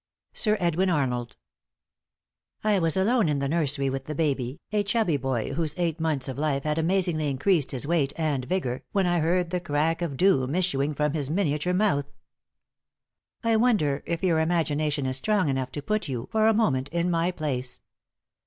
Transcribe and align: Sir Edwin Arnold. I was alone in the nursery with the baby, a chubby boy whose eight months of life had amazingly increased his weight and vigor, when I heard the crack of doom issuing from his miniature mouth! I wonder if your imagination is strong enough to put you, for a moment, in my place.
Sir 0.33 0.57
Edwin 0.59 0.89
Arnold. 0.89 1.35
I 2.63 2.79
was 2.79 2.97
alone 2.97 3.29
in 3.29 3.37
the 3.37 3.47
nursery 3.47 3.87
with 3.87 4.05
the 4.05 4.15
baby, 4.15 4.59
a 4.71 4.81
chubby 4.81 5.15
boy 5.15 5.53
whose 5.53 5.75
eight 5.77 5.99
months 5.99 6.27
of 6.27 6.39
life 6.39 6.63
had 6.63 6.79
amazingly 6.79 7.29
increased 7.29 7.69
his 7.69 7.85
weight 7.85 8.11
and 8.17 8.45
vigor, 8.45 8.83
when 8.93 9.05
I 9.05 9.19
heard 9.19 9.51
the 9.51 9.59
crack 9.59 10.01
of 10.01 10.17
doom 10.17 10.55
issuing 10.55 10.95
from 10.95 11.13
his 11.13 11.29
miniature 11.29 11.75
mouth! 11.75 12.07
I 13.43 13.55
wonder 13.57 14.01
if 14.07 14.23
your 14.23 14.39
imagination 14.39 15.05
is 15.05 15.17
strong 15.17 15.49
enough 15.49 15.71
to 15.73 15.83
put 15.83 16.07
you, 16.09 16.27
for 16.31 16.47
a 16.47 16.53
moment, 16.55 16.89
in 16.89 17.11
my 17.11 17.29
place. 17.29 17.79